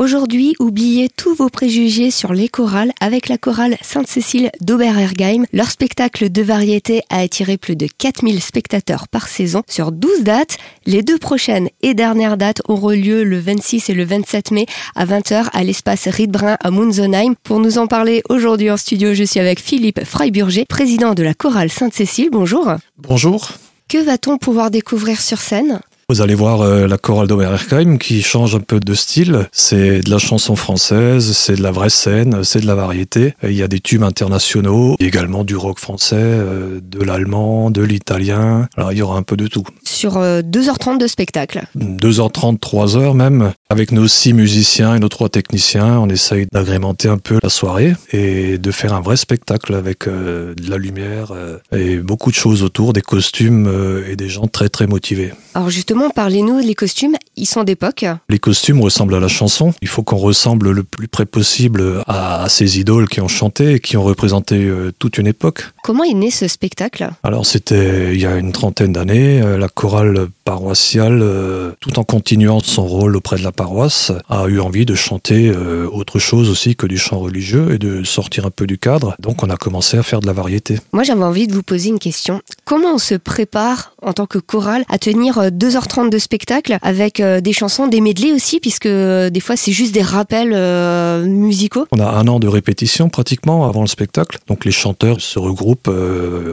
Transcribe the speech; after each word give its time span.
Aujourd'hui, 0.00 0.54
oubliez 0.60 1.10
tous 1.14 1.34
vos 1.34 1.50
préjugés 1.50 2.10
sur 2.10 2.32
les 2.32 2.48
chorales 2.48 2.90
avec 3.02 3.28
la 3.28 3.36
chorale 3.36 3.76
Sainte-Cécile 3.82 4.50
d'Oberhergheim. 4.62 5.44
Leur 5.52 5.70
spectacle 5.70 6.32
de 6.32 6.40
variété 6.40 7.02
a 7.10 7.18
attiré 7.18 7.58
plus 7.58 7.76
de 7.76 7.86
4000 7.86 8.40
spectateurs 8.40 9.08
par 9.08 9.28
saison 9.28 9.62
sur 9.68 9.92
12 9.92 10.22
dates. 10.22 10.56
Les 10.86 11.02
deux 11.02 11.18
prochaines 11.18 11.68
et 11.82 11.92
dernières 11.92 12.38
dates 12.38 12.62
auront 12.66 12.88
lieu 12.88 13.24
le 13.24 13.38
26 13.38 13.90
et 13.90 13.94
le 13.94 14.04
27 14.04 14.52
mai 14.52 14.64
à 14.96 15.04
20h 15.04 15.50
à 15.52 15.64
l'espace 15.64 16.08
Riedbrun 16.08 16.56
à 16.58 16.70
Munzenheim. 16.70 17.34
Pour 17.42 17.60
nous 17.60 17.76
en 17.76 17.86
parler 17.86 18.22
aujourd'hui 18.30 18.70
en 18.70 18.78
studio, 18.78 19.12
je 19.12 19.24
suis 19.24 19.38
avec 19.38 19.60
Philippe 19.60 20.02
Freiburger, 20.06 20.64
président 20.66 21.12
de 21.12 21.22
la 21.22 21.34
chorale 21.34 21.70
Sainte-Cécile. 21.70 22.30
Bonjour. 22.32 22.72
Bonjour. 22.96 23.50
Que 23.90 23.98
va-t-on 23.98 24.38
pouvoir 24.38 24.70
découvrir 24.70 25.20
sur 25.20 25.42
scène? 25.42 25.80
Vous 26.10 26.22
allez 26.22 26.34
voir 26.34 26.62
euh, 26.62 26.88
la 26.88 26.98
chorale 26.98 27.28
d'Oberherkheim 27.28 27.96
qui 27.96 28.20
change 28.20 28.56
un 28.56 28.60
peu 28.60 28.80
de 28.80 28.94
style. 28.94 29.46
C'est 29.52 30.00
de 30.00 30.10
la 30.10 30.18
chanson 30.18 30.56
française, 30.56 31.30
c'est 31.36 31.54
de 31.54 31.62
la 31.62 31.70
vraie 31.70 31.88
scène, 31.88 32.42
c'est 32.42 32.58
de 32.58 32.66
la 32.66 32.74
variété. 32.74 33.34
Il 33.44 33.52
y 33.52 33.62
a 33.62 33.68
des 33.68 33.78
tubes 33.78 34.02
internationaux, 34.02 34.96
également 34.98 35.44
du 35.44 35.54
rock 35.54 35.78
français, 35.78 36.16
euh, 36.18 36.80
de 36.82 37.00
l'allemand, 37.04 37.70
de 37.70 37.82
l'italien. 37.82 38.66
Alors 38.76 38.90
il 38.90 38.98
y 38.98 39.02
aura 39.02 39.18
un 39.18 39.22
peu 39.22 39.36
de 39.36 39.46
tout. 39.46 39.62
Sur 39.84 40.14
2h30 40.14 40.94
euh, 40.94 40.98
de 40.98 41.06
spectacle 41.06 41.62
2h30, 41.78 42.58
3h 42.58 43.14
même. 43.14 43.52
Avec 43.68 43.92
nos 43.92 44.08
six 44.08 44.32
musiciens 44.32 44.96
et 44.96 44.98
nos 44.98 45.08
trois 45.08 45.28
techniciens, 45.28 46.00
on 46.00 46.08
essaye 46.08 46.48
d'agrémenter 46.50 47.06
un 47.06 47.18
peu 47.18 47.38
la 47.40 47.50
soirée 47.50 47.94
et 48.10 48.58
de 48.58 48.70
faire 48.72 48.94
un 48.94 49.00
vrai 49.00 49.16
spectacle 49.16 49.74
avec 49.74 50.08
de 50.08 50.54
la 50.68 50.76
lumière 50.76 51.32
et 51.70 51.98
beaucoup 51.98 52.32
de 52.32 52.34
choses 52.34 52.64
autour, 52.64 52.92
des 52.92 53.00
costumes 53.00 53.70
et 54.08 54.16
des 54.16 54.28
gens 54.28 54.48
très 54.48 54.68
très 54.68 54.88
motivés. 54.88 55.32
Alors 55.54 55.70
justement, 55.70 55.99
parlez-nous, 56.08 56.58
les 56.58 56.74
costumes, 56.74 57.16
ils 57.36 57.46
sont 57.46 57.64
d'époque 57.64 58.04
Les 58.28 58.38
costumes 58.38 58.80
ressemblent 58.80 59.14
à 59.14 59.20
la 59.20 59.28
chanson. 59.28 59.74
Il 59.82 59.88
faut 59.88 60.02
qu'on 60.02 60.16
ressemble 60.16 60.70
le 60.70 60.82
plus 60.82 61.08
près 61.08 61.26
possible 61.26 62.02
à, 62.06 62.46
ces 62.48 62.78
idoles 62.78 63.08
qui 63.08 63.20
ont 63.20 63.28
chanté 63.28 63.74
et 63.74 63.80
qui 63.80 63.96
ont 63.96 64.02
représenté 64.02 64.64
euh, 64.64 64.92
toute 64.98 65.18
une 65.18 65.26
époque. 65.26 65.64
Comment 65.82 66.04
est 66.04 66.14
né 66.14 66.30
ce 66.30 66.48
spectacle? 66.48 67.10
Alors 67.22 67.46
c'était 67.46 68.14
il 68.14 68.20
y 68.20 68.26
a 68.26 68.36
une 68.36 68.52
trentaine 68.52 68.92
d'années. 68.92 69.42
Euh, 69.42 69.58
la 69.58 69.68
chorale 69.68 70.28
paroissiale, 70.44 71.20
euh, 71.22 71.72
tout 71.80 71.98
en 71.98 72.04
continuant 72.04 72.60
son 72.60 72.86
rôle 72.86 73.16
auprès 73.16 73.36
de 73.36 73.42
la 73.42 73.52
paroisse, 73.52 74.12
a 74.28 74.46
eu 74.46 74.60
envie 74.60 74.86
de 74.86 74.94
chanter 74.94 75.50
autre 75.50 76.18
chose 76.18 76.50
aussi 76.50 76.76
que 76.76 76.86
du 76.86 76.98
chant 76.98 77.18
religieux 77.18 77.72
et 77.72 77.78
de 77.78 78.04
sortir 78.04 78.46
un 78.46 78.50
peu 78.50 78.66
du 78.66 78.78
cadre. 78.78 79.14
Donc 79.18 79.42
on 79.42 79.50
a 79.50 79.56
commencé 79.56 79.98
à 79.98 80.02
faire 80.02 80.20
de 80.20 80.26
la 80.26 80.32
variété. 80.32 80.78
Moi 80.92 81.02
j'avais 81.02 81.24
envie 81.24 81.46
de 81.46 81.54
vous 81.54 81.62
poser 81.62 81.88
une 81.88 81.98
question. 81.98 82.40
Comment 82.64 82.94
on 82.94 82.98
se 82.98 83.14
prépare 83.14 83.92
en 84.02 84.12
tant 84.12 84.26
que 84.26 84.38
chorale 84.38 84.84
à 84.88 84.98
tenir 84.98 85.50
deux 85.50 85.76
heures 85.76 85.88
30 85.90 86.08
de 86.08 86.18
spectacle 86.18 86.78
avec 86.82 87.18
euh, 87.18 87.40
des 87.40 87.52
chansons, 87.52 87.88
des 87.88 88.00
medley 88.00 88.32
aussi, 88.32 88.60
puisque 88.60 88.86
euh, 88.86 89.28
des 89.28 89.40
fois 89.40 89.56
c'est 89.56 89.72
juste 89.72 89.92
des 89.92 90.02
rappels 90.02 90.52
euh, 90.54 91.26
musicaux. 91.26 91.86
On 91.90 91.98
a 91.98 92.06
un 92.06 92.28
an 92.28 92.38
de 92.38 92.46
répétition 92.46 93.08
pratiquement 93.08 93.68
avant 93.68 93.80
le 93.80 93.88
spectacle. 93.88 94.38
Donc 94.46 94.64
les 94.64 94.70
chanteurs 94.70 95.20
se 95.20 95.38
regroupent 95.38 95.90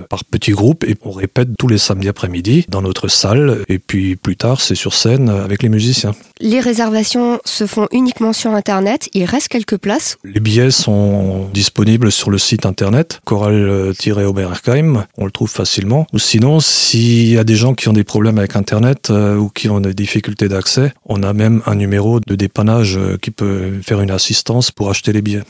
par 0.09 0.25
petits 0.25 0.52
groupes 0.52 0.83
et 0.83 0.95
on 1.03 1.11
répète 1.11 1.49
tous 1.58 1.67
les 1.67 1.77
samedis 1.77 2.09
après-midi 2.09 2.65
dans 2.67 2.81
notre 2.81 3.08
salle. 3.08 3.63
Et 3.69 3.77
puis 3.77 4.15
plus 4.15 4.35
tard, 4.35 4.59
c'est 4.59 4.75
sur 4.75 4.93
scène 4.95 5.30
avec 5.30 5.61
les 5.61 5.69
musiciens. 5.69 6.13
Les 6.39 6.59
réservations 6.59 7.39
se 7.45 7.67
font 7.67 7.88
uniquement 7.91 8.33
sur 8.33 8.52
Internet. 8.52 9.09
Il 9.13 9.25
reste 9.25 9.49
quelques 9.49 9.77
places. 9.77 10.17
Les 10.23 10.39
billets 10.39 10.71
sont 10.71 11.47
disponibles 11.53 12.11
sur 12.11 12.31
le 12.31 12.39
site 12.39 12.65
Internet, 12.65 13.19
choral-oberheim. 13.25 15.05
On 15.17 15.25
le 15.25 15.31
trouve 15.31 15.49
facilement. 15.49 16.08
Ou 16.13 16.19
sinon, 16.19 16.59
s'il 16.59 17.30
y 17.31 17.38
a 17.38 17.43
des 17.43 17.55
gens 17.55 17.75
qui 17.75 17.88
ont 17.88 17.93
des 17.93 18.03
problèmes 18.03 18.39
avec 18.39 18.55
Internet, 18.55 19.11
ou 19.36 19.50
qui 19.50 19.70
ont 19.70 19.80
des 19.80 19.94
difficultés 19.94 20.47
d'accès, 20.47 20.94
on 21.06 21.23
a 21.23 21.33
même 21.33 21.61
un 21.66 21.75
numéro 21.75 22.20
de 22.20 22.36
dépannage 22.36 22.97
euh, 22.97 23.17
qui 23.22 23.31
peut 23.31 23.80
faire 23.81 24.02
une 24.02 24.11
assistance 24.11 24.72
pour 24.72 24.89
acheter 24.89 25.14
les 25.14 25.22
billets. 25.22 25.44